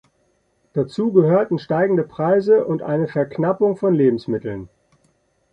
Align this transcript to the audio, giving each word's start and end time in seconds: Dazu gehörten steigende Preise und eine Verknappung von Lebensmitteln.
Dazu 0.73 1.13
gehörten 1.13 1.59
steigende 1.59 2.01
Preise 2.01 2.65
und 2.65 2.81
eine 2.81 3.07
Verknappung 3.07 3.77
von 3.77 3.93
Lebensmitteln. 3.93 4.67